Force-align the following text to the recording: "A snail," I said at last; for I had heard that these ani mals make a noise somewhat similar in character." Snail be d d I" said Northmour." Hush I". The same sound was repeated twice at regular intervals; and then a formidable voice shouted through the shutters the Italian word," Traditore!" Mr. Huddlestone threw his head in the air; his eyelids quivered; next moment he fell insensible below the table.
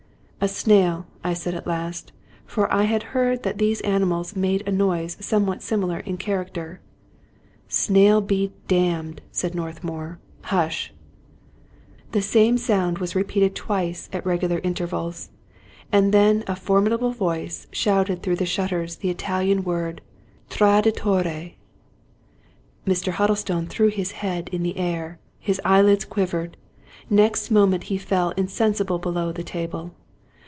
"A 0.43 0.47
snail," 0.47 1.05
I 1.23 1.35
said 1.35 1.53
at 1.53 1.67
last; 1.67 2.13
for 2.47 2.73
I 2.73 2.85
had 2.85 3.03
heard 3.13 3.43
that 3.43 3.59
these 3.59 3.79
ani 3.81 4.05
mals 4.05 4.35
make 4.35 4.67
a 4.67 4.71
noise 4.71 5.15
somewhat 5.19 5.61
similar 5.61 5.99
in 5.99 6.17
character." 6.17 6.79
Snail 7.83 8.21
be 8.21 8.47
d 8.47 8.53
d 8.67 8.89
I" 8.91 9.13
said 9.31 9.53
Northmour." 9.53 10.17
Hush 10.51 10.89
I". 10.89 12.05
The 12.13 12.23
same 12.23 12.57
sound 12.57 12.97
was 12.97 13.13
repeated 13.15 13.53
twice 13.53 14.09
at 14.11 14.25
regular 14.25 14.57
intervals; 14.63 15.29
and 15.91 16.11
then 16.11 16.43
a 16.47 16.55
formidable 16.55 17.11
voice 17.11 17.67
shouted 17.71 18.23
through 18.23 18.37
the 18.37 18.45
shutters 18.47 18.95
the 18.95 19.11
Italian 19.11 19.63
word," 19.63 20.01
Traditore!" 20.49 21.53
Mr. 22.87 23.11
Huddlestone 23.11 23.67
threw 23.67 23.89
his 23.89 24.13
head 24.13 24.49
in 24.51 24.63
the 24.63 24.77
air; 24.77 25.19
his 25.37 25.61
eyelids 25.63 26.03
quivered; 26.03 26.57
next 27.11 27.51
moment 27.51 27.83
he 27.83 27.99
fell 27.99 28.31
insensible 28.31 28.97
below 28.97 29.31
the 29.31 29.43
table. 29.43 29.93